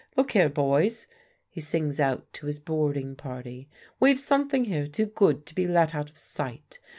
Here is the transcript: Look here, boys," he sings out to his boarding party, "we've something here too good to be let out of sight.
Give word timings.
Look 0.17 0.31
here, 0.31 0.49
boys," 0.49 1.05
he 1.47 1.61
sings 1.61 1.99
out 1.99 2.25
to 2.33 2.47
his 2.47 2.59
boarding 2.59 3.15
party, 3.15 3.69
"we've 3.99 4.19
something 4.19 4.65
here 4.65 4.87
too 4.87 5.05
good 5.05 5.45
to 5.45 5.53
be 5.53 5.67
let 5.67 5.93
out 5.93 6.09
of 6.09 6.17
sight. 6.17 6.79